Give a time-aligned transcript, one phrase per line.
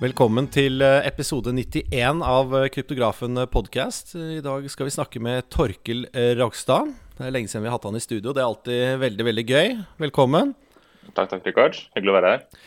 [0.00, 4.14] Velkommen til eh, episode 91 av eh, Kryptografen podcast.
[4.16, 6.06] I dag skal vi snakke med Torkel
[6.38, 6.94] Rogstad.
[7.18, 8.32] Det er lenge siden vi har hatt han i studio.
[8.32, 9.76] Det er alltid veldig veldig gøy.
[10.00, 10.54] Velkommen.
[11.10, 11.76] Takk, takk, Rikard.
[11.92, 12.64] Hyggelig å være her.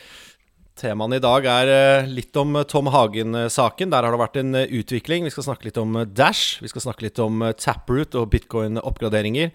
[0.78, 3.90] Temaene i dag er litt om Tom Hagen-saken.
[3.90, 5.26] Der har det vært en utvikling.
[5.26, 6.62] Vi skal snakke litt om Dash.
[6.62, 9.50] Vi skal snakke litt om Taproot og bitcoin-oppgraderinger.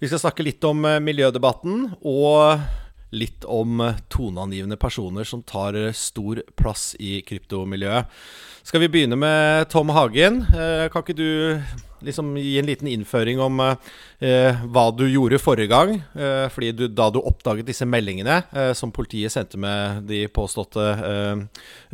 [0.00, 1.90] Vi skal snakke litt om miljødebatten.
[2.00, 2.64] Og
[3.10, 8.06] litt om toneangivende personer som tar stor plass i kryptomiljøet.
[8.62, 10.42] Skal vi begynne med Tom Hagen?
[10.52, 11.60] Eh, kan ikke du
[12.04, 15.94] liksom gi en liten innføring om eh, hva du gjorde forrige gang?
[16.14, 20.86] Eh, fordi du, da du oppdaget disse meldingene eh, som politiet sendte med de påståtte
[21.08, 21.44] eh,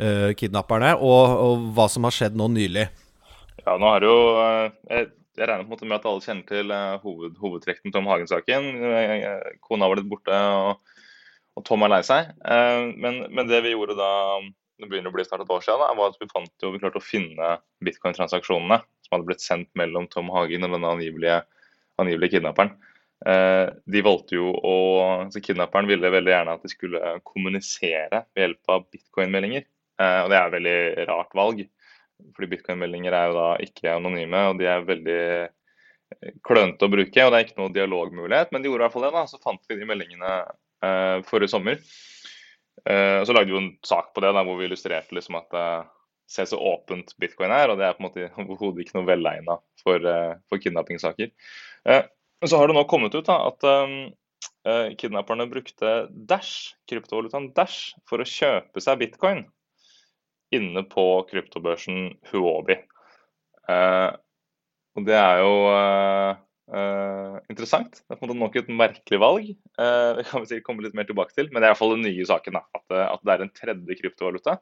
[0.03, 2.87] eh, kidnapperne, og, og, hva som har skjedd nå nylig?
[3.63, 4.19] Ja, nå det jo
[4.91, 5.07] jeg,
[5.39, 8.69] jeg regner på en måte med at alle kjenner til hoved, hovedtrekken Tom Hagen-saken.
[9.63, 10.35] Kona var litt borte.
[10.35, 10.96] og
[11.57, 12.31] og Tom er lei seg.
[12.45, 14.11] Eh, men, men, det vi gjorde da
[14.77, 16.81] det begynner å bli snart et år siden, da, var at vi fant jo, vi
[16.81, 17.55] klarte å finne
[17.85, 18.77] bitcoin-transaksjonene
[19.07, 21.39] som hadde blitt sendt mellom Tom Hagen og den angivelige,
[21.97, 22.75] angivelige kidnapperen.
[23.25, 24.75] Eh, de valgte jo å,
[25.33, 29.65] så Kidnapperen ville veldig gjerne at de skulle kommunisere ved hjelp av bitcoin-meldinger.
[29.97, 31.63] Eh, og Det er et veldig rart valg,
[32.37, 34.43] fordi bitcoin-meldinger er jo da ikke anonyme.
[34.51, 35.23] og De er veldig
[36.45, 38.53] klønete å bruke, og det er ikke noe dialogmulighet.
[38.53, 39.13] Men de gjorde i hvert fall det.
[39.17, 40.37] da, Så fant vi de meldingene
[40.85, 41.79] uh, forrige sommer.
[42.89, 45.87] Uh, så lagde vi en sak på det da, hvor vi illustrerte liksom at uh,
[46.29, 49.57] se så åpent bitcoin er, og det er på en måte overhodet ikke noe velegna
[49.83, 50.07] for,
[50.51, 51.31] for kidnappingssaker.
[52.45, 58.19] så har det nå kommet ut da, at uh, kidnapperne brukte Dash, kryptovalutaen Dash for
[58.19, 59.45] å kjøpe seg bitcoin
[60.55, 62.77] inne på kryptobørsen Huobi.
[63.67, 65.55] Og det er jo
[66.73, 68.01] uh, interessant.
[68.01, 69.51] Det er på en måte nok et merkelig valg.
[69.79, 71.83] Uh, det kan vi sikkert komme litt mer tilbake til, men det er i hvert
[71.83, 72.57] fall den nye saken.
[72.57, 74.57] da, At, eh, at det er en tredje kryptovaluta.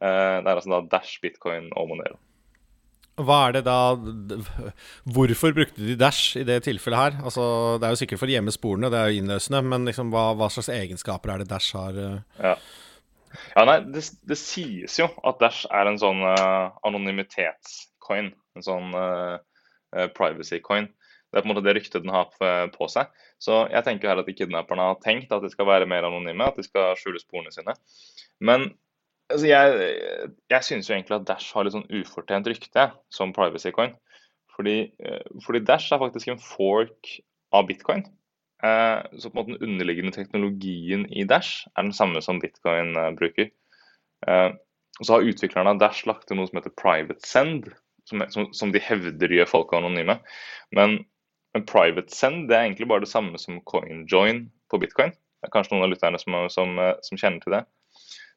[0.00, 2.18] Uh, det er altså da Dash, bitcoin og Monero.
[3.14, 3.94] Hva er det da
[5.14, 7.20] Hvorfor brukte de Dash i det tilfellet her?
[7.22, 7.44] Altså,
[7.78, 10.24] Det er jo sikkert for å gjemme sporene, det er jo innløsende, men liksom, hva,
[10.34, 11.94] hva, slags egenskaper er det Dash har?
[12.42, 12.56] Ja.
[13.54, 18.34] ja nei, det, det, sies jo at Dash er en sånn anonymitetscoin.
[18.58, 18.90] En sånn
[20.18, 20.90] privacy coin.
[21.34, 22.28] Det er på en måte det ryktet den har
[22.70, 23.10] på seg.
[23.42, 26.60] Så jeg tenker her at kidnapperne har tenkt at de skal være mer anonyme, at
[26.60, 27.74] de skal skjule sporene sine.
[28.38, 28.68] Men
[29.32, 33.74] altså, jeg, jeg syns jo egentlig at Dash har litt sånn ufortjent rykte som privacy
[33.74, 33.96] coin.
[34.54, 37.16] Fordi, eh, fordi, Dash er faktisk en fork
[37.54, 38.04] av bitcoin.
[38.62, 42.94] Eh, så på en måte den underliggende teknologien i Dash er den samme som bitcoin
[42.94, 43.50] eh, bruker.
[44.94, 47.66] Og så har utviklerne av Dash lagt til noe som heter private send,
[48.08, 50.16] som, som, som de hevder gjør folk anonyme.
[50.76, 51.00] Men
[51.54, 55.14] men private send det er egentlig bare det samme som coin join på bitcoin.
[55.14, 57.64] Det er kanskje noen av lytterne som, som, eh, som kjenner til det.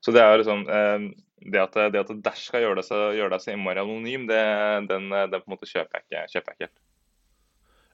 [0.05, 1.07] Så det er liksom eh,
[1.51, 4.41] det at, det at Dash skal gjøre deg så, gjøre innmari anonym, det,
[4.89, 6.79] den, den, på en måte kjøper jeg ikke, kjøper jeg ikke helt.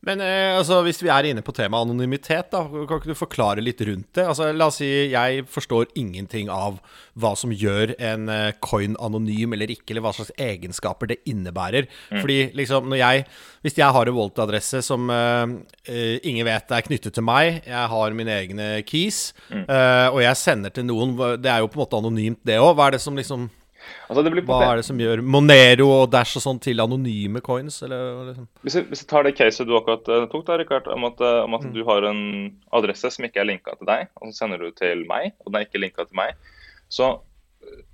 [0.04, 3.64] Men eh, altså, hvis vi er inne på temaet anonymitet, da, kan ikke du forklare
[3.64, 4.26] litt rundt det?
[4.28, 6.82] Altså, la oss si jeg forstår ingenting av
[7.20, 11.88] hva som gjør en eh, coin anonym eller ikke, eller hva slags egenskaper det innebærer.
[12.12, 12.20] Mm.
[12.20, 13.26] Fordi liksom, når jeg
[13.64, 15.54] Hvis jeg har en Volt-adresse som eh,
[15.88, 19.64] eh ingen vet er knyttet til meg, jeg har mine egne keys, mm.
[19.64, 22.76] Eh, og jeg sender til noen Det er jo på en måte anonymt, det òg.
[22.76, 23.48] Hva er det som liksom
[24.08, 27.80] Altså Hva er det som gjør Monero og Dash og sånn til anonyme coins?
[27.86, 28.48] Eller, liksom?
[28.66, 31.24] hvis, jeg, hvis, jeg, tar det caset du akkurat uh, tok, da, Rikard, om at,
[31.24, 31.74] uh, om at mm.
[31.76, 32.24] du har en
[32.76, 35.62] adresse som ikke er linka til deg, og så sender du til meg, og den
[35.62, 36.36] er ikke linka til meg,
[36.92, 37.16] så,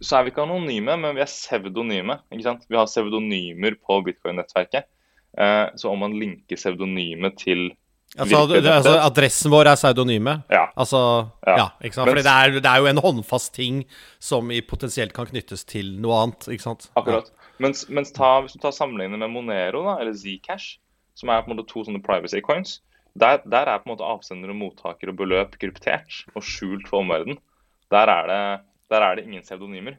[0.02, 2.20] så, er vi ikke anonyme, men vi er pseudonyme.
[2.34, 2.66] ikke sant?
[2.70, 4.90] Vi har pseudonymer på bitcoin-nettverket.
[5.38, 7.70] Uh, så om man linker pseudonyme til
[8.18, 10.34] Altså, det, altså, adressen vår er pseudonyme?
[10.50, 10.64] Ja.
[10.80, 11.00] Altså,
[11.46, 11.58] ja.
[11.60, 12.10] ja ikke sant?
[12.10, 13.84] Fordi det er, det er, jo en håndfast ting
[14.24, 16.48] som potensielt kan knyttes til noe annet.
[16.50, 16.88] ikke sant?
[16.98, 17.30] Akkurat.
[17.62, 20.80] Mens, mens ta, hvis du tar sammenlignet med Monero, da, eller Zcash,
[21.20, 22.80] som er på en måte to sånne privacy coins,
[23.20, 27.04] der, der er på en måte avsender og mottaker og beløp kryptert og skjult for
[27.04, 27.38] omverdenen.
[27.94, 28.10] Der,
[28.90, 29.98] der, er det ingen pseudonymer.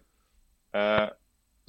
[0.75, 1.11] Uh,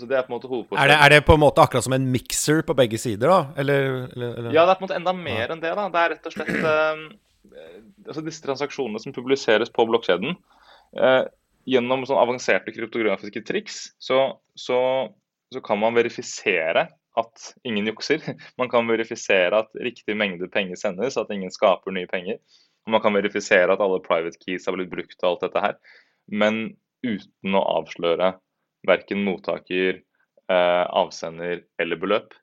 [0.01, 1.95] så det Er på en måte er det, er det på en måte akkurat som
[1.95, 3.41] en mixer på begge sider, da?
[3.61, 4.55] Eller, eller, eller?
[4.55, 5.51] Ja, det er på en måte enda mer ja.
[5.53, 5.73] enn det.
[5.77, 5.87] da.
[5.93, 7.03] Det er rett og slett eh,
[8.07, 11.23] altså Disse transaksjonene som publiseres på blokkjeden eh,
[11.69, 14.23] Gjennom sånn avanserte kryptografiske triks så,
[14.57, 14.79] så,
[15.53, 16.87] så, kan man verifisere
[17.19, 18.23] at ingen jukser.
[18.59, 22.39] Man kan verifisere at riktig mengde penger sendes, at ingen skaper nye penger.
[22.87, 25.75] Og man kan verifisere at alle private keys har blitt brukt og alt dette her.
[26.31, 26.61] Men
[27.05, 28.31] uten å avsløre
[28.87, 30.01] verken mottaker,
[30.51, 32.35] eh, avsender eller beløp.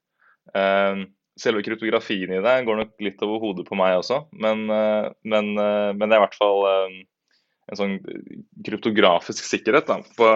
[0.55, 1.05] Eh,
[1.38, 5.52] selve kryptografien i det går nok litt over hodet på meg også, men, eh, men,
[5.55, 7.99] men det er i hvert fall en sånn
[8.64, 10.26] kryptografisk sikkerhet da, på,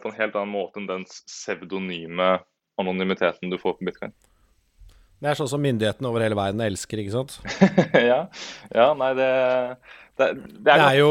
[0.00, 2.36] på, en helt annen måte enn den pseudonyme
[2.80, 4.14] anonymiteten du får på bitcoin.
[5.16, 7.38] Det er sånn som myndighetene over hele verden elsker, ikke sant?
[8.10, 8.26] ja.
[8.68, 8.88] ja.
[9.00, 9.28] nei, det
[10.16, 11.08] det, det, er, det, er jo,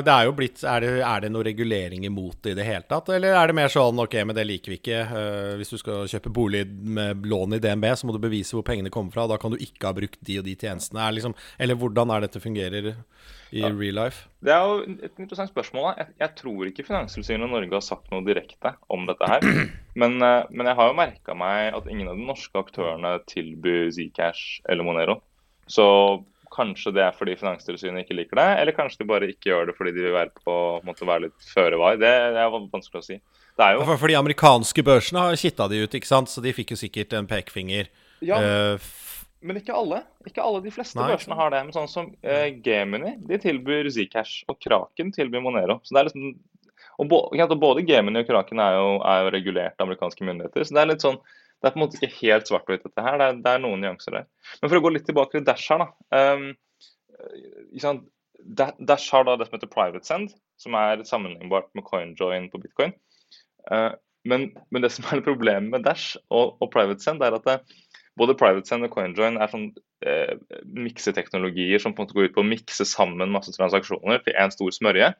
[0.00, 2.86] det er jo blitt er det, er det noen reguleringer mot det i det hele
[2.88, 3.10] tatt?
[3.12, 5.00] Eller er det mer sånn ok, men det liker vi ikke.
[5.10, 8.64] Uh, hvis du skal kjøpe bolig med lån i DNB, så må du bevise hvor
[8.64, 9.26] pengene kommer fra.
[9.28, 11.04] Da kan du ikke ha brukt de og de tjenestene.
[11.18, 13.68] Liksom, eller hvordan er dette fungerer i ja.
[13.68, 14.24] real life?
[14.40, 15.90] Det er jo et interessant spørsmål.
[16.00, 19.44] Jeg, jeg tror ikke Finanstilsynet Norge har sagt noe direkte om dette her.
[20.00, 23.86] Men, uh, men jeg har jo merka meg at ingen av de norske aktørene tilbyr
[23.96, 25.14] Zcash eller Monero.
[25.72, 25.86] Så
[26.54, 29.76] Kanskje det er fordi Finanstilsynet ikke liker det, eller kanskje de bare ikke gjør det
[29.78, 30.56] fordi de vil være på
[30.86, 31.98] måtte være litt føre var.
[32.00, 33.18] Det, det, er vanskelig å si.
[33.56, 33.86] Det er jo...
[33.88, 36.32] For, for de amerikanske børsene har kitta de ut, ikke sant?
[36.32, 37.90] så de fikk jo sikkert en pekefinger.
[38.24, 38.90] Ja, uh,
[39.46, 40.02] men ikke alle.
[40.26, 40.62] Ikke alle.
[40.64, 41.62] De fleste Nei, børsene har det.
[41.66, 45.80] Men sånn som uh, Gemini de tilbyr Zcash, og Kraken tilbyr Monero.
[45.84, 46.36] Så det er liksom
[46.96, 47.10] og
[47.60, 50.64] både Gemini og Kraken er jo, er jo regulert av amerikanske myndigheter.
[50.64, 51.18] Så det er litt sånn
[51.66, 53.16] det er på en måte ikke helt svart-hvitt, dette her.
[53.18, 54.26] Det er, det er, noen nyanser der.
[54.60, 55.88] Men for å gå litt tilbake til Dash her, da.
[56.14, 58.04] Um,
[58.86, 62.94] Dash har da det som heter private send, som er sammenlignbart med CoinJoin på bitcoin.
[63.66, 63.90] Uh,
[64.30, 67.58] men, men, det som er problemet med Dash og, og private send, er at det,
[68.18, 69.66] både private send og CoinJoin er sånn
[70.06, 70.36] eh,
[70.86, 74.54] mikseteknologier som på en måte går ut på å mikse sammen masse transaksjoner til én
[74.54, 75.10] stor smørje,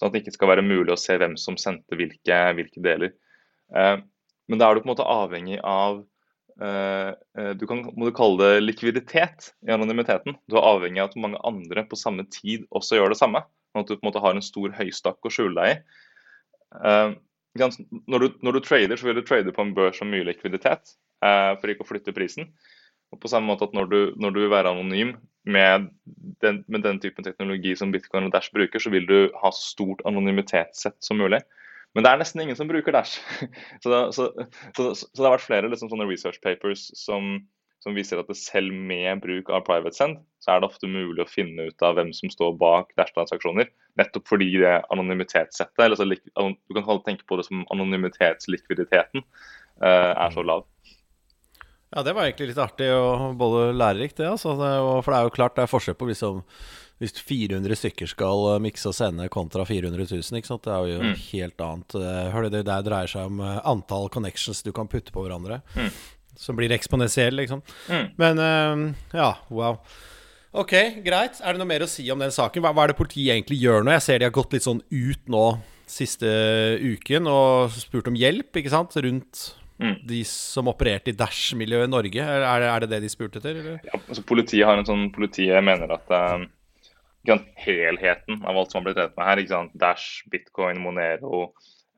[0.00, 3.14] sånn at det ikke skal være mulig å se hvem som sendte hvilke, hvilke deler.
[3.76, 3.96] Eh,
[4.50, 6.02] men da er du på en måte avhengig av
[6.60, 7.12] uh,
[7.58, 10.36] Du kan må du kalle det likviditet i anonymiteten.
[10.50, 13.44] Du er avhengig av at mange andre på samme tid også gjør det samme.
[13.70, 16.00] Sånn at du på en måte har en stor høystakk å skjule deg i.
[16.82, 17.14] Uh,
[17.58, 20.92] når, du, når, du, trader, så vil du trade på en børs som mye likviditet
[21.20, 22.46] for ikke å flytte prisen.
[23.10, 25.88] Og på samme måte at Når du, når du vil være anonym med
[26.44, 30.02] den, med den, typen teknologi som Bitcoin og Dash bruker, så vil du ha stort
[30.06, 31.40] anonymitetssett som mulig.
[31.94, 33.18] Men det er nesten ingen som bruker Dash.
[33.84, 34.28] så, så,
[34.76, 37.40] så, så, det har vært flere liksom, sånne research papers som,
[37.82, 41.30] som, viser at selv med bruk av private send, så er det ofte mulig å
[41.30, 43.72] finne ut av hvem som står bak Dash-transaksjoner.
[43.98, 49.26] Nettopp fordi det anonymitetssettet, eller du kan tenke på det som anonymitetslikviditeten,
[49.82, 50.68] uh, er så lav.
[51.90, 54.28] Ja, det var egentlig litt artig og både lærerikt, det.
[54.30, 54.54] Altså.
[54.54, 56.44] for det er jo klart det er forskjell på liksom
[57.00, 60.66] hvis 400 stykker skal eh, mikse og sende kontra 400 000, ikke sant?
[60.66, 61.14] det er jo mm.
[61.30, 61.96] helt annet.
[61.96, 65.24] Eh, hør det, det der dreier seg om eh, antall connections du kan putte på
[65.24, 65.62] hverandre.
[65.78, 65.88] Mm.
[66.40, 67.64] Som blir eksponentiell, liksom.
[67.88, 68.04] Mm.
[68.20, 68.84] Men uh,
[69.16, 69.80] ja, wow.
[70.56, 70.72] Ok,
[71.04, 71.40] greit.
[71.40, 72.62] Er det noe mer å si om den saken?
[72.64, 73.92] Hva, hva, er det politiet egentlig gjør nå?
[73.96, 75.44] Jeg ser de har gått litt sånn ut nå
[75.90, 76.30] siste
[76.80, 78.96] uken og spurt om hjelp, ikke sant?
[79.04, 79.42] Rundt
[79.80, 79.96] mm.
[80.08, 82.24] de som opererte i Dash-miljøet i Norge.
[82.24, 83.42] Er, er, det det de spurte?
[83.42, 83.80] Eller?
[83.86, 86.46] Ja, altså Politiet har en sånn Politiet mener at uh,
[87.60, 89.42] helheten av alt som har blitt drevet med her.
[89.42, 89.76] ikke sant?
[89.80, 91.50] Dash, bitcoin, Monero,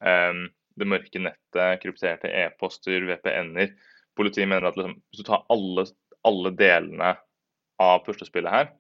[0.03, 0.45] um,
[0.79, 3.75] det mørke nettet, krypterte e-poster, VPN-er.
[4.17, 5.87] Politiet mener at liksom, hvis du tar alle,
[6.29, 7.15] alle delene
[7.83, 8.71] av puslespillet her,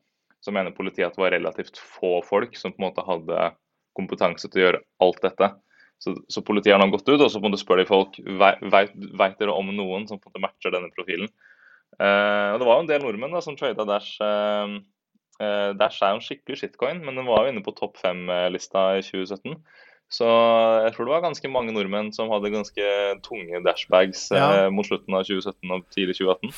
[0.42, 3.52] så mener politiet at det var relativt få folk som på en måte hadde
[3.96, 5.48] kompetanse til å gjøre alt dette.
[6.02, 9.38] Så, så politiet har nå gått ut og så må du spørre de folk veit
[9.38, 11.30] dere om noen som matcher denne profilen.
[12.00, 14.80] Uh, Det var jo en del nordmenn da, som trada Dash uh,
[15.40, 18.92] Uh, Dash er jo en skikkelig shitcoin, men den var jo inne på topp fem-lista
[18.98, 19.56] i 2017.
[20.12, 20.28] Så
[20.84, 22.88] jeg tror det var ganske mange nordmenn som hadde ganske
[23.24, 24.68] tunge dashbags ja.
[24.70, 26.52] mot slutten av 2017 og tidlig 2018.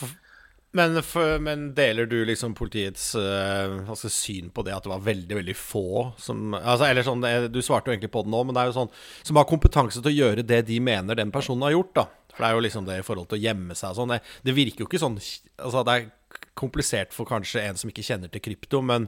[0.74, 5.04] Men, for, men deler du liksom politiets uh, altså, syn på det at det var
[5.06, 7.22] veldig veldig få som altså, eller sånn,
[7.54, 8.90] Du svarte jo egentlig på det nå, men det er jo sånn
[9.22, 11.94] som har kompetanse til å gjøre det de mener den personen har gjort.
[12.00, 14.16] da For det er jo liksom det i forhold til å gjemme seg og sånn.
[14.16, 16.10] Det, det virker jo ikke sånn altså, Det er
[16.58, 19.06] komplisert for kanskje en som ikke kjenner til krypto, men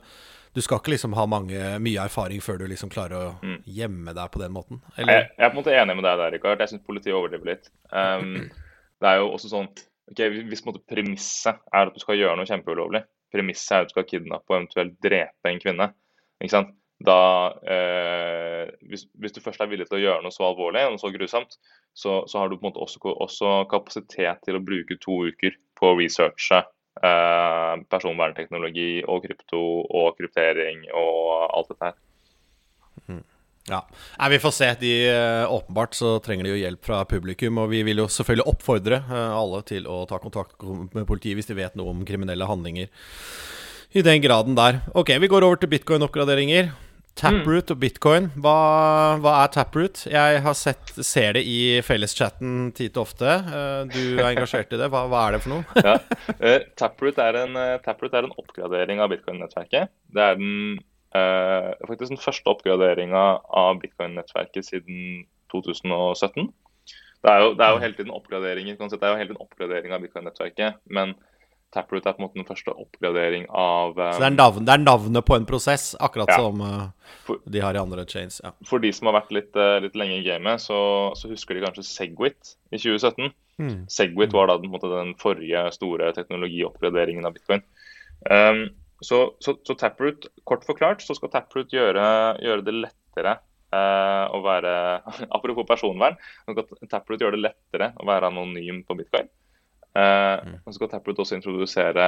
[0.54, 3.58] du skal ikke liksom ha mange, mye erfaring før du liksom klarer å mm.
[3.76, 4.78] gjemme deg på den måten?
[4.96, 6.62] Jeg, jeg, er på en måte enig med deg der, Rikard.
[6.62, 7.68] Jeg syns politiet overdriver litt.
[7.90, 8.46] Um,
[9.02, 9.68] det er jo også sånn
[10.10, 14.08] ok, Hvis premisset er at du skal gjøre noe kjempeulovlig, premisset er at du skal
[14.08, 15.92] kidnappe og eventuelt drepe en kvinne,
[17.06, 17.18] da
[17.68, 21.10] eh, hvis, hvis, du først er villig til å gjøre noe så alvorlig og så
[21.12, 21.58] grusomt,
[21.92, 25.58] så, så har du på en måte også, også, kapasitet til å bruke to uker
[25.76, 26.62] på å researche
[27.04, 31.98] Eh, personvernteknologi og krypto og kryptering og alt dette her.
[33.70, 33.82] Ja.
[34.18, 34.70] Nei, vi får se.
[34.80, 37.58] De, eh, åpenbart så trenger de jo hjelp fra publikum.
[37.62, 40.62] Og vi vil jo selvfølgelig oppfordre eh, alle til å ta kontakt
[40.94, 42.90] med politiet hvis de vet noe om kriminelle handlinger.
[43.96, 44.82] I den graden der.
[44.94, 46.75] Ok, vi går over til bitcoin-oppgraderinger.
[47.16, 48.26] Taproot og bitcoin.
[48.44, 48.56] Hva,
[49.25, 50.02] hva, er taproot?
[50.12, 53.38] Jeg har sett, ser det i felleschatten tid til ofte.
[53.40, 54.90] Eh, du er engasjert i det.
[54.92, 55.87] Hva, hva er det for noe?
[55.88, 55.96] ja.
[56.78, 59.90] Taproot, er en, Taproot, er en, oppgradering av bitcoin-nettverket.
[60.12, 60.76] Det er den
[61.16, 63.25] uh, faktisk den første oppgraderinga
[63.64, 66.52] av bitcoin-nettverket siden 2017.
[67.25, 69.96] Det er, jo, det er jo hele tiden oppgraderinger, det er jo hele tiden oppgradering
[69.96, 70.78] av bitcoin-nettverket.
[70.87, 71.16] Men
[71.75, 74.75] Taproot er på en måte den første oppgradering av um, Så det er, navn, det
[74.76, 76.38] er, navnet på en prosess, akkurat ja.
[76.38, 78.38] som uh, for, de har i andre chains?
[78.44, 78.52] Ja.
[78.68, 80.78] For de som har vært litt, uh, litt lenge i gamet, så,
[81.18, 83.35] så, husker de kanskje Segwit i 2017.
[83.58, 83.76] Mm.
[83.92, 87.64] Segwit var da den, måte, den, forrige store teknologioppgraderingen av bitcoin.
[88.30, 88.68] Um,
[89.00, 92.04] så, så, så, Taproot, kort forklart, så skal Taproot gjøre,
[92.40, 93.36] gjøre det lettere
[93.74, 94.72] eh, å være
[95.36, 99.28] Apropos personvern, så skal Taproot gjøre det lettere å være anonym på bitcoin.
[99.96, 100.56] Eh, mm.
[100.64, 102.06] Så skal Taproot også introdusere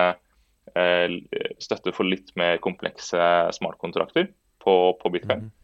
[0.73, 1.07] eh,
[1.61, 3.23] støtte for litt mer komplekse
[3.59, 4.25] smartkontrakter
[4.65, 5.43] på, på bitcoin.
[5.49, 5.55] Mm.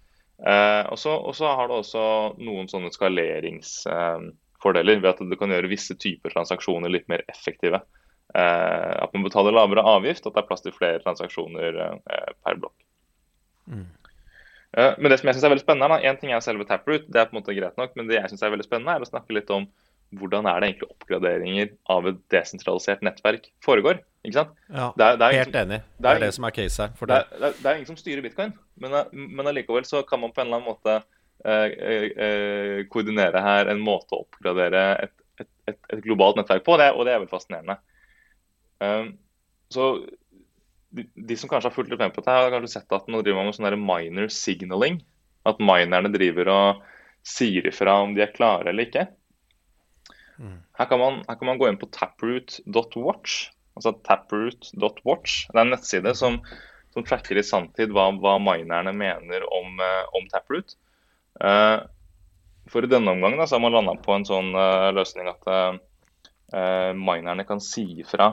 [0.91, 2.05] Og så har det også
[2.43, 7.79] noen sånne skaleringsfordeler ved at du kan gjøre visse typer transaksjoner litt mer effektive.
[8.35, 12.75] At man betaler lavere avgift, at det er plass til flere transaksjoner per blokk.
[13.71, 13.85] Mm.
[14.75, 17.21] Men det som jeg synes er veldig spennende, da, en ting er selve Taproot, det
[17.21, 19.09] er på en måte greit nok, men det jeg synes er veldig spennende, er å
[19.09, 19.69] snakke litt om
[20.19, 24.01] hvordan er det egentlig oppgraderinger av et desentralisert nettverk foregår.
[24.25, 24.55] ikke sant?
[24.69, 25.81] Ja, det er, det er Helt som, enig.
[25.81, 26.95] Det er, det er, det som er case her.
[27.01, 27.21] Det.
[27.41, 30.61] Det, er, ingen som styrer bitcoin, men, men allikevel så kan man på en eller
[30.61, 30.97] annen måte
[31.45, 36.77] eh, eh, koordinere her en måte å oppgradere et, et, et, et globalt nettverk på,
[36.77, 37.79] og det er veldig fascinerende.
[38.83, 39.15] Um,
[39.73, 39.91] så
[40.95, 43.23] de, de, som kanskje har fulgt litt med på dette, har kanskje sett at nå
[43.23, 45.01] driver man med sånn minor signaling.
[45.45, 46.85] At minerne driver og
[47.27, 49.09] sier ifra om de er klare eller ikke.
[50.39, 53.35] Her, kan man, her, kan man, gå inn på taproot.watch.
[53.79, 55.37] Altså taproot.watch.
[55.51, 56.39] Det er en nettside som,
[56.95, 60.77] som tracker i sanntid hva, hva minerne mener om, uh, om Taproot.
[61.43, 61.83] Uh,
[62.71, 65.51] for i denne omgang da, så har man landa på en sånn uh, løsning at
[66.95, 68.29] minerne kan si ifra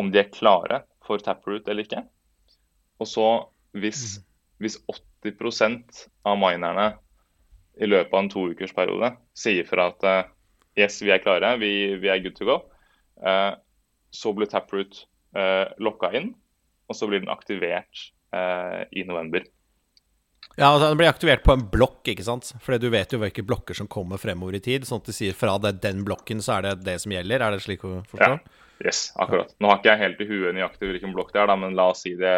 [0.00, 2.02] om de er klare for Taproot eller ikke.
[3.00, 3.26] Og så
[3.76, 4.26] hvis, mm.
[4.64, 4.76] hvis
[5.24, 6.86] 80% av minerne
[7.80, 10.30] i løpet av en to ukers periode sier fra at uh,
[10.78, 12.58] yes, vi er klare, vi, vi er good to go,
[13.26, 13.52] eh,
[14.10, 15.04] så blir Taproot
[15.36, 16.32] eh, lokka inn,
[16.90, 19.44] og så blir den aktivert eh, i november.
[20.56, 22.50] Ja, altså Den blir aktivert på en blokk, ikke sant?
[22.64, 24.86] Fordi du vet jo hvilke blokker som kommer fremover i tid.
[24.88, 27.44] Sånn at de sier fra det, den blokken, så er det det som gjelder.
[27.46, 28.32] Er det slik å forstå?
[28.34, 29.54] Ja, yes, akkurat.
[29.58, 31.90] Nå har ikke jeg helt i huet nøyaktig hvilken blokk det er, da, men la
[31.94, 32.34] oss si det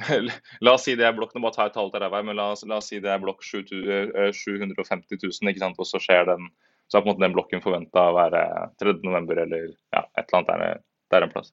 [0.64, 2.78] La oss si det er blokk bare ta et tall der, men la oss, la
[2.80, 5.80] oss, si det er blokk 750 000, ikke sant?
[5.82, 6.48] og så skjer den
[6.90, 8.42] så er på en måte den blokken forventa å være
[8.82, 9.30] 3.11.
[9.44, 10.80] eller ja, et eller annet der,
[11.14, 11.52] der en plass.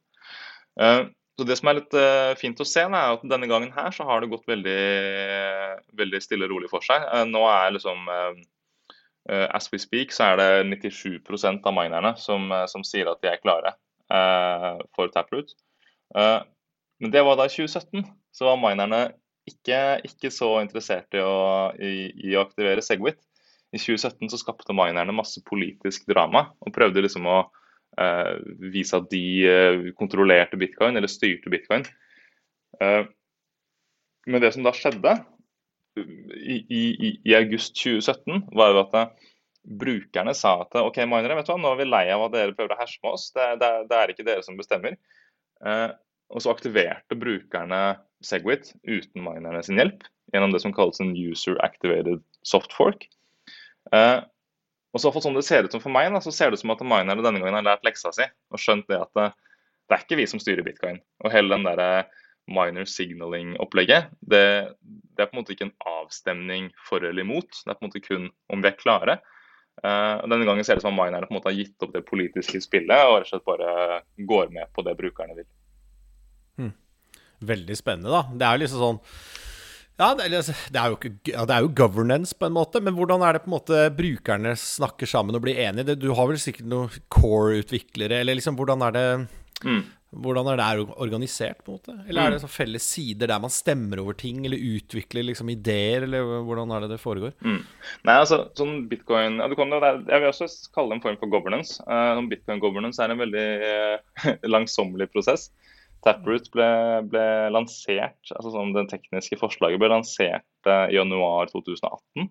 [0.82, 1.04] Uh,
[1.38, 4.08] så Det som er litt uh, fint å se, er at denne gangen her så
[4.10, 4.78] har det gått veldig,
[6.00, 7.04] veldig stille og rolig for seg.
[7.14, 8.08] Uh, nå er liksom
[9.28, 13.42] As we speak så er det 97% av minerne som, som, sier at de er
[13.44, 13.74] klare
[14.96, 15.50] for Taproot.
[16.16, 19.02] Men det var da i 2017 så var minerne
[19.48, 23.20] ikke, ikke så interessert i å, i, i å, aktivere Segwit.
[23.76, 27.57] I 2017 så skapte minerne masse politisk drama og prøvde liksom å eh,
[28.74, 31.86] vise at de eh, kontrollerte bitcoin, eller styrte bitcoin.
[32.82, 33.04] Eh,
[34.28, 35.16] men det som da skjedde
[35.98, 39.32] i, i, i august 2017, var at eh,
[39.68, 42.56] brukerne sa at OK, minere, vet du hva, nå er vi lei av at dere
[42.56, 43.30] prøver å herse med oss.
[43.36, 44.98] Det, det, det er ikke dere som bestemmer.
[45.66, 45.90] Eh,
[46.28, 47.82] og så aktiverte brukerne
[48.26, 50.02] Segwit uten minerne sin hjelp
[50.34, 53.06] gjennom det som kalles en user activated soft fork.
[53.96, 54.20] Eh,
[54.98, 56.74] og så sånn det ser ut som For meg da, så ser det ut som
[56.74, 59.44] at minerne denne gangen har lært leksa si og skjønt det at det, eh,
[59.88, 60.98] det er ikke vi som styrer bitcoin.
[61.24, 64.44] Og hele den der eh, minor signaling-opplegget, det,
[64.84, 67.62] det, er på en måte ikke en avstemning for eller imot.
[67.64, 69.18] Det er på en måte kun om vi er klare.
[69.86, 71.94] Uh, Denne gangen ser det ut som at minerne på en måte har gitt opp
[71.94, 74.00] det politiske spillet og rett og slett bare
[74.32, 75.48] går med på det brukerne vil.
[77.40, 78.24] Veldig spennende, da.
[78.34, 79.00] Det er jo liksom sånn
[79.98, 82.82] ja det, det, er jo ja, det er jo governance, på en måte.
[82.84, 85.98] Men hvordan er det på en måte brukerne snakker sammen og blir enige?
[85.98, 89.08] Du har vel sikkert noen core-utviklere, eller liksom hvordan er det
[89.66, 89.86] mm.
[90.24, 91.94] Hvordan er det organisert, på en måte?
[92.08, 92.44] Eller er det mm.
[92.46, 96.86] så felles sider der man stemmer over ting, eller utvikler liksom ideer, eller hvordan er
[96.86, 97.34] det det foregår?
[97.44, 97.60] Mm.
[98.08, 101.84] Nei, altså, sånn bitcoin ja, kan, Jeg vil også kalle det en form for governance.
[101.84, 105.50] Uh, bitcoin governance er en veldig uh, langsommelig prosess.
[106.08, 106.68] Taproot ble,
[107.12, 112.30] ble, lansert, altså sånn Det tekniske forslaget ble lansert eh, i januar 2018.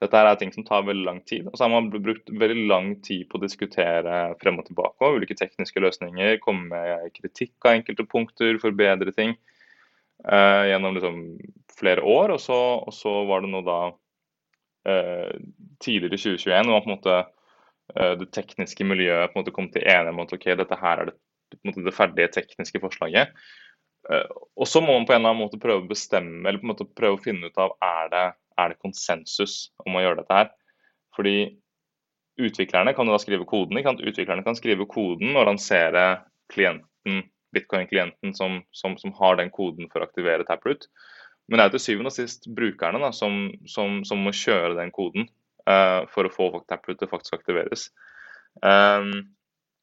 [0.00, 1.48] Dette er ting som tar veldig lang tid.
[1.50, 5.18] Og så har man brukt veldig lang tid på å diskutere frem og tilbake og
[5.18, 6.38] ulike tekniske løsninger.
[6.40, 9.34] Komme med kritikk av enkelte punkter, forbedre ting
[10.24, 11.18] uh, gjennom liksom
[11.76, 12.32] flere år.
[12.32, 15.36] Og så, og så, var det nå da uh,
[15.84, 17.20] tidligere i 2021 hvor på en måte
[17.90, 21.08] det tekniske miljøet på en måte kom til enighet om at ok, dette her er
[21.08, 21.16] det
[21.50, 23.34] det ferdige tekniske forslaget.
[24.56, 26.72] og så må man på en eller annen måte prøve å bestemme, eller på en
[26.72, 28.26] måte prøve å finne ut av er det,
[28.58, 30.48] er det konsensus om å gjøre dette her.
[31.16, 31.36] Fordi
[32.40, 33.78] utviklerne kan jo da skrive koden.
[33.78, 34.04] Ikke sant?
[34.04, 36.04] Utviklerne kan skrive koden og lansere
[36.52, 40.86] klienten, bitcoin-klienten som, som, som, har den koden for å aktivere Taproot.
[41.50, 44.92] Men det er jo til syvende og sist brukerne da, som, som, må kjøre den
[44.94, 45.26] koden
[45.66, 47.88] uh, for å få Taproot til faktisk aktiveres.
[48.62, 49.34] Um,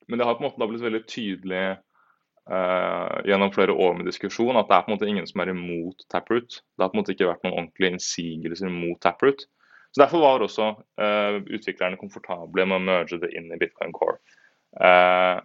[0.08, 1.66] men det har på en måte da blitt veldig tydelig
[2.52, 5.52] uh, gjennom flere år med diskusjon at det er på en måte ingen som er
[5.54, 6.62] imot Taproot.
[6.76, 9.46] Det har på en måte ikke vært noen ordentlige innsigelser mot Taproot.
[9.92, 14.20] Så Derfor var også uh, utviklerne komfortable med å merge det inn i Bitcoin Core.
[14.78, 15.40] Uh,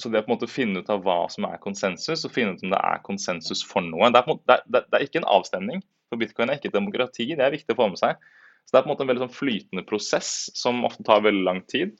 [0.00, 2.56] så det å på en måte finne ut av hva som er konsensus, og finne
[2.56, 5.20] ut om det er konsensus for noe Det er, måte, det er, det er ikke
[5.22, 7.28] en avstemning, for bitcoin er ikke et demokrati.
[7.30, 8.18] Det er viktig å få med seg.
[8.64, 11.44] Så Det er på en måte en veldig sånn flytende prosess som ofte tar veldig
[11.46, 11.94] lang tid.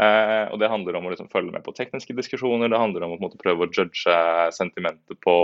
[0.00, 3.16] Eh, og Det handler om å liksom følge med på tekniske diskusjoner, det handler om
[3.16, 4.16] å måte, prøve å judge
[4.56, 5.36] sentimentet på,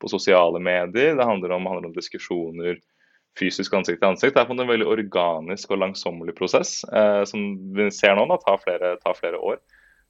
[0.00, 2.80] på sosiale medier, det handler om, handler om, diskusjoner
[3.36, 4.34] fysisk ansikt til ansikt.
[4.36, 7.42] Det er på en veldig organisk og langsommelig prosess eh, som
[7.76, 9.58] vi ser nå da, tar flere, tar flere år.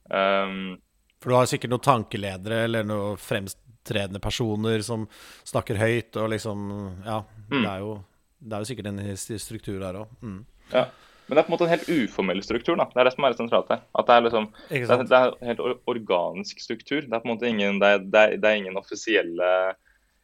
[0.07, 0.76] Um,
[1.19, 5.09] for du har sikkert noen tankeledere eller noen fremtredende personer som
[5.43, 6.69] snakker høyt og liksom
[7.02, 7.57] Ja, mm.
[7.57, 7.97] det, er jo,
[8.38, 9.00] det, er jo, sikkert en
[9.43, 10.14] struktur der òg.
[10.23, 10.38] Mm.
[10.71, 10.87] Ja.
[11.26, 12.76] Men det er på en måte en helt uformell struktur.
[12.78, 12.87] da.
[12.92, 13.73] Det er det som er det sentralt.
[13.73, 17.00] At det er liksom, det er, det er, helt organisk struktur.
[17.02, 19.50] Det er på en måte ingen, det er, det er ingen offisielle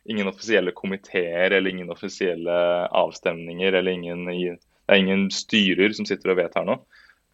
[0.04, 2.54] ingen offisielle komiteer eller ingen offisielle
[2.90, 3.72] avstemninger.
[3.72, 6.82] eller ingen, Det er ingen styrer som sitter og vedtar noe.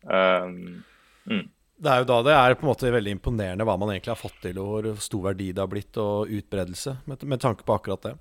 [0.04, 0.84] Um,
[1.24, 1.46] mm.
[1.78, 4.18] Det er jo da det er på en måte veldig imponerende hva man egentlig har
[4.18, 7.76] fått til, og hvor stor verdi det har blitt, og utbredelse, med, med tanke på
[7.76, 8.14] akkurat det.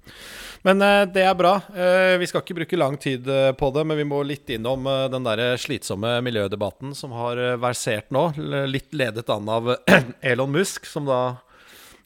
[0.67, 1.55] Men eh, det er bra.
[1.73, 4.85] Eh, vi skal ikke bruke lang tid eh, på det, men vi må litt innom
[4.85, 8.27] eh, den der slitsomme miljødebatten som har eh, versert nå.
[8.69, 9.73] Litt ledet an av
[10.21, 11.21] Elon Musk, som da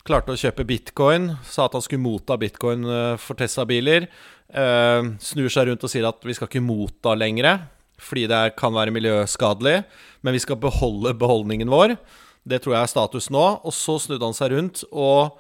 [0.08, 1.34] klarte å kjøpe bitcoin.
[1.44, 2.88] Sa at han skulle motta bitcoin
[3.22, 4.08] for Tesla-biler.
[5.22, 7.52] snur seg rundt og sier at vi skal ikke motta lenger
[8.02, 9.82] fordi det kan være miljøskadelig.
[10.26, 11.96] Men vi skal beholde beholdningen vår.
[12.44, 13.46] Det tror jeg er status nå.
[13.62, 15.38] Og så snudde han seg rundt og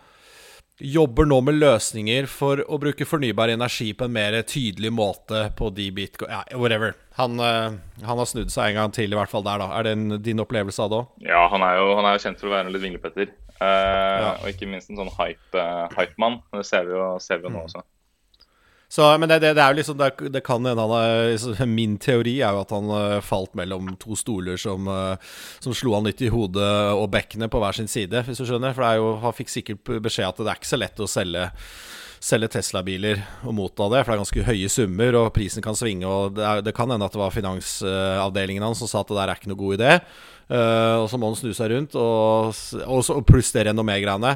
[0.82, 5.70] jobber nå med løsninger for å bruke fornybar energi på en mer tydelig måte på
[5.78, 6.32] de bitcoin...
[6.34, 6.96] Ja, whatever.
[7.20, 9.70] Han, uh, han, har snudd seg en gang til, i hvert fall der, da.
[9.78, 11.14] Er det en, din opplevelse av det òg?
[11.28, 13.34] Ja, han er, jo, han er, jo, kjent for å være en litt vinglepetter.
[13.62, 14.34] Eh, ja.
[14.42, 15.92] Og ikke minst en sånn hype-mann.
[15.94, 17.90] Uh, hype det ser vi jo, ser vi jo nå mm.
[18.92, 22.52] Så, men det, det, det, er jo liksom Det, det kan hende Min teori er
[22.52, 25.16] jo at han uh, falt mellom to stoler som, uh,
[25.64, 28.76] som slo han litt i hodet og bekkenet på hver sin side, hvis du skjønner.
[28.76, 31.48] For jo, han fikk sikkert beskjed at det er ikke så lett å selge
[32.22, 33.18] selge Tesla-biler
[33.50, 36.06] og motta det, for det er ganske høye summer, og prisen kan svinge.
[36.06, 39.18] og Det, er, det kan hende at det var finansavdelingen hans som sa at det
[39.18, 39.96] der er ikke noe god idé.
[40.52, 42.52] Uh, og så må han snu seg rundt, og,
[42.84, 44.36] og, og pluss det renommé-greiene.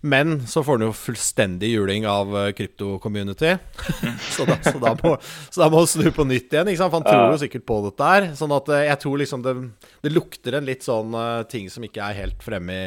[0.00, 3.50] Men så får han jo fullstendig juling av uh, krypto-community.
[4.34, 6.70] så, da, så, da må, så da må han snu på nytt igjen.
[6.78, 8.28] For han tror jo sikkert på dette her.
[8.38, 9.52] Sånn at uh, jeg tror liksom det,
[10.00, 12.86] det, lukter en litt sånn uh, ting som ikke er helt fremme i,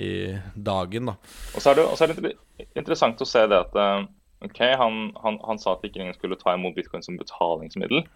[0.00, 0.12] i
[0.54, 1.18] dagen, da.
[1.52, 2.32] Og så er det, er det
[2.80, 3.76] interessant å se det at
[4.46, 8.06] OK, han, han, han sa at ikke ingen skulle ta imot bitcoin som betalingsmiddel.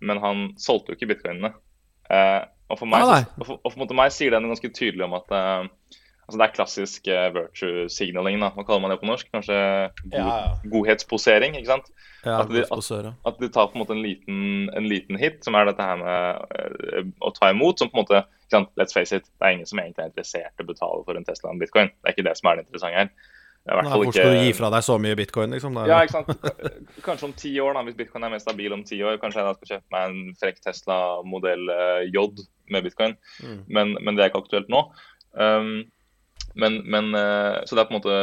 [0.00, 1.52] men han solgte jo ikke bitcoinene.
[2.10, 5.16] og, for meg, ah, og, for, og for meg sier det noe ganske tydelig om
[5.20, 5.36] at
[6.28, 8.50] Altså Det er klassisk uh, virtue signaling, da.
[8.52, 9.30] hva kaller man det på norsk?
[9.32, 9.56] Kanskje
[10.02, 10.50] god, ja, ja.
[10.68, 11.56] godhetsposering?
[11.56, 11.88] ikke sant?
[12.20, 12.90] Ja, at, de, at,
[13.30, 14.42] at, de, tar på en måte en liten,
[14.76, 17.80] en liten, hit, som er dette her med uh, å ta imot.
[17.80, 18.70] som på en måte, ikke sant?
[18.76, 21.24] Let's face it, det er ingen som egentlig er interessert i å betale for en
[21.24, 21.88] Tesla en bitcoin.
[21.96, 23.34] Det er ikke det som er det interessante her.
[23.68, 25.52] Nei, hvor skal du gi fra deg så mye bitcoin?
[25.52, 25.76] liksom?
[25.88, 26.30] ja, ikke sant?
[27.04, 29.18] Kanskje om ti år, da, hvis bitcoin er mer stabil om ti år.
[29.20, 32.24] Kanskje jeg da skal kjøpe meg en frekk Tesla modell uh, J
[32.72, 33.16] med bitcoin.
[33.44, 33.60] Mm.
[33.66, 34.86] Men, men, det er ikke aktuelt nå.
[35.36, 35.84] Um,
[36.58, 38.18] men, men, eh, så det er på en måte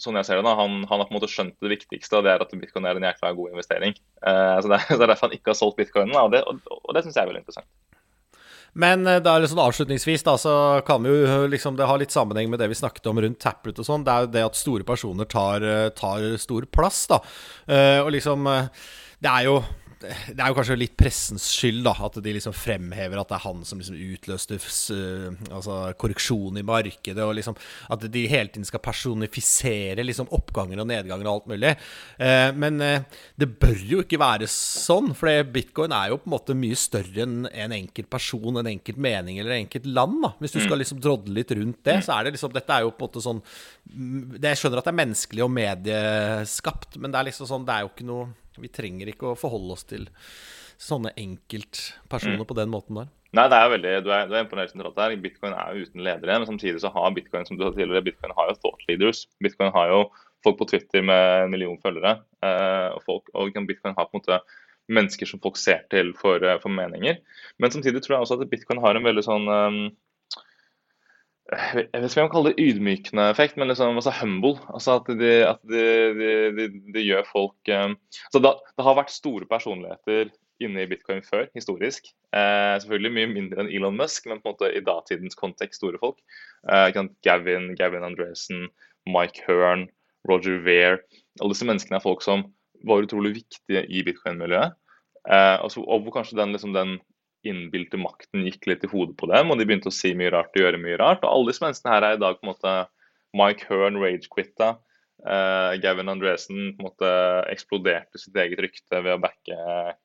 [0.00, 2.26] sånn jeg ser det da, han, han, har på en måte skjønt det viktigste, og
[2.26, 3.94] det er at bitcoin er en jækla god investering.
[4.26, 6.42] Uh, så, det er, så det er derfor han ikke har solgt bitcoinen, og det,
[6.46, 7.70] og, det syns jeg er veldig interessant.
[8.74, 10.54] Men eh, da liksom avslutningsvis da, så
[10.86, 13.78] kan vi jo liksom, det har litt sammenheng med det vi snakket om rundt Taproot
[13.78, 14.02] og sånn.
[14.02, 15.62] Det er jo det at store personer tar,
[15.94, 17.20] tar stor plass, da.
[17.70, 18.50] Uh, og liksom
[19.22, 19.60] Det er jo
[20.04, 21.94] det er jo kanskje litt pressens skyld, da.
[22.06, 26.64] At de liksom fremhever at det er han som liksom utløste uh, altså korreksjon i
[26.66, 27.24] markedet.
[27.24, 27.56] Og liksom
[27.94, 31.74] at de hele tiden skal personifisere liksom oppganger og nedganger og alt mulig.
[32.18, 35.12] Uh, men uh, det bør jo ikke være sånn.
[35.18, 39.00] For bitcoin er jo på en måte mye større enn en enkelt person, en enkelt
[39.00, 40.20] mening eller en enkelt land.
[40.24, 40.82] da Hvis du skal mm.
[40.84, 43.22] liksom drodle litt rundt det, så er det liksom Dette er jo på en måte
[43.24, 47.66] sånn mm, Jeg skjønner at det er menneskelig og medieskapt, men det er liksom sånn
[47.66, 48.28] Det er jo ikke noe
[48.60, 50.08] vi trenger ikke å forholde oss til
[50.80, 52.48] sånne enkeltpersoner mm.
[52.50, 53.12] på den måten der.
[53.34, 55.16] Nei, det er veldig, du er, du er imponert sentralt der.
[55.22, 58.34] Bitcoin er jo uten ledere, men samtidig så har bitcoin som du sa tidligere, bitcoin
[58.36, 59.24] har jo thought leaders.
[59.42, 60.04] Bitcoin har jo
[60.46, 62.20] folk på Twitter med en million følgere.
[62.44, 64.38] Eh, og, folk, og bitcoin har på en måte
[64.92, 67.18] mennesker som folk ser til for, eh, for, meninger.
[67.58, 69.80] Men samtidig tror jeg også at bitcoin har en veldig sånn um,
[71.52, 74.54] jeg vet ikke om jeg kaller kalle det ydmykende effekt, men liksom, altså humble.
[74.72, 75.84] Altså at de, at de,
[76.56, 77.98] de, de gjør folk um,
[78.30, 82.06] altså da, Det har vært store personligheter inne i bitcoin før, historisk.
[82.32, 85.98] Eh, selvfølgelig mye mindre enn Elon Musk, men på en måte i datidens kontekst store
[86.00, 86.20] folk.
[86.70, 86.94] Eh,
[87.26, 88.68] Gavin, Gavin Andresen,
[89.10, 89.88] Mike Hearn,
[90.30, 91.00] Roger Weir.
[91.42, 92.46] Alle disse menneskene er folk som
[92.86, 94.78] var utrolig viktige i bitcoin-miljøet.
[95.24, 96.98] Eh, og, og, hvor kanskje den, liksom, den
[97.48, 100.54] innbilte makten gikk litt i hodet på dem, og de begynte å si mye rart
[100.56, 101.22] og gjøre mye rart.
[101.22, 102.74] Og alle disse menneskene her er i dag på en måte
[103.36, 104.74] Mike Hearn rage-quitta.
[105.24, 107.10] Uh, Gavin Andresen på en måte
[107.48, 109.56] eksploderte sitt eget rykte ved å backe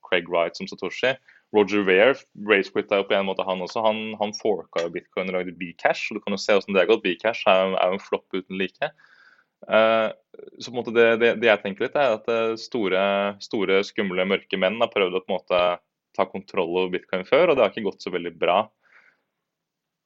[0.05, 1.15] Craig Wright som Satoshi.
[1.55, 3.81] Roger Weir jo på en måte, han også.
[3.83, 6.11] Han, han forka jo bitcoin og lagde Bcash.
[6.11, 7.05] og Du kan jo se hvordan det har gått.
[7.05, 8.91] Bcash er, er jo en flopp uten like.
[9.67, 10.13] Uh,
[10.59, 13.01] så på en måte det, det, det, jeg tenker litt, er at eh, store,
[13.43, 15.63] store, skumle, mørke menn har prøvd å på en måte
[16.17, 18.63] ta kontroll over bitcoin før, og det har ikke gått så veldig bra.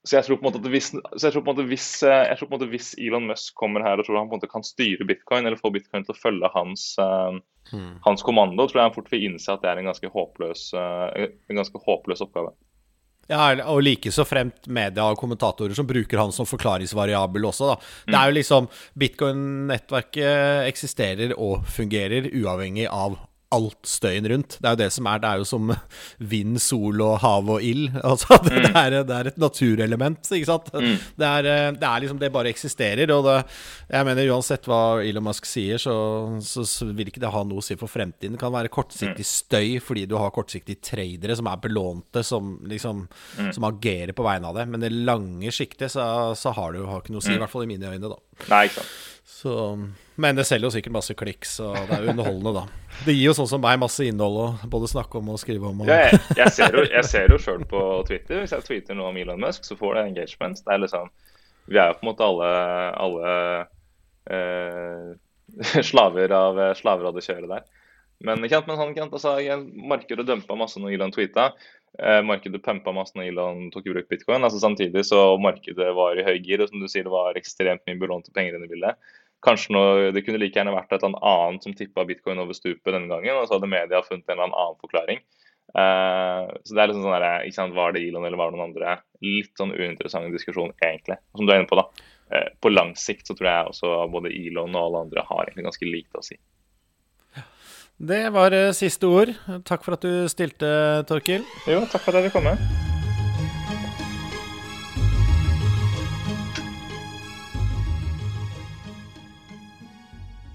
[0.04, 3.86] Så jeg tror på en måte at hvis, hvis, eh, måte hvis Elon Musk kommer
[3.86, 6.20] her og tror han på en måte kan styre bitcoin, eller få bitcoin til å
[6.20, 7.32] følge hans, uh,
[7.72, 8.02] hmm.
[8.04, 11.08] hans kommando, tror jeg han fort vil innse at det er en ganske håpløs, uh,
[11.24, 12.52] en ganske håpløs oppgave.
[13.32, 17.78] Ja, og like så fremt media og kommentatorer som bruker han som forklaringsvariabel også, da.
[18.10, 18.68] Det er jo liksom
[19.00, 23.16] Bitcoin-nettverket eksisterer og fungerer uavhengig av
[23.54, 24.58] alt støyen rundt.
[24.60, 25.22] Det er jo det som er.
[25.24, 25.74] Det er jo som
[26.34, 27.92] vind, sol og hav og ild.
[28.13, 28.76] Altså, det, mm.
[28.78, 30.68] er, det, er, et naturelement, ikke sant.
[30.74, 30.98] Mm.
[31.18, 33.10] Det, er, det, er, liksom Det bare eksisterer.
[33.16, 33.38] Og det,
[33.89, 35.96] jeg mener uansett hva Elon Musk sier, så,
[36.44, 38.36] så, så, vil ikke det ha noe å si for fremtiden.
[38.36, 39.32] Det kan være kortsiktig mm.
[39.32, 43.52] støy fordi du har kortsiktige tradere som er belånte, som liksom mm.
[43.56, 44.68] Som agerer på vegne av det.
[44.70, 46.06] Men det lange siktet så,
[46.38, 48.20] så, har det jo ikke noe å si, i hvert fall i mine øyne, da.
[48.50, 49.12] Nei, ikke sant.
[49.25, 49.79] Så,
[50.15, 52.63] men det selger jo sikkert masse klikk, så det er jo underholdende, da.
[53.05, 55.79] Det gir jo sånn som meg masse innhold å både snakke om og skrive om.
[55.83, 55.88] Og...
[55.89, 59.39] Ja, jeg, jeg, ser jo, jeg sjøl på Twitter, hvis jeg tweeter noe om Elon
[59.41, 60.59] Musk, så får det engagement.
[60.59, 61.12] Det er liksom
[61.71, 62.49] Vi er jo på en måte alle,
[63.05, 63.33] alle
[64.27, 67.83] eh, slaver, av, slaver av det kjøret der.
[68.23, 69.36] Men, kjent, men han, kjent, altså,
[69.91, 71.49] markedet dumpa masse når Elon tweeta.
[71.99, 74.41] Eh, markedet pumpa masse når Elon tok i bruk bitcoin.
[74.43, 77.83] altså Samtidig så markedet var i høy gir, og som du sier, det var ekstremt
[77.89, 79.13] mye belånte penger inne i bildet.
[79.43, 82.95] Kanskje noe, Det kunne like gjerne vært et eller annet som tippa bitcoin over stupet
[82.95, 85.19] denne gangen, og så hadde media funnet en eller annen forklaring.
[85.73, 88.57] Uh, så det er liksom sånn der, ikke sant, Var det Elon eller var det
[88.57, 88.97] noen andre?
[89.25, 91.17] Litt sånn uinteressant diskusjon, egentlig.
[91.36, 92.09] Som du er inne på, da.
[92.31, 95.67] Uh, på lang sikt så tror jeg også både Elon og alle andre har egentlig
[95.67, 96.39] ganske lite å si.
[98.04, 99.32] Det var uh, siste ord.
[99.63, 100.68] Takk for at du stilte,
[101.08, 101.46] Torkil.
[101.68, 102.92] Jo, takk for at jeg fikk komme.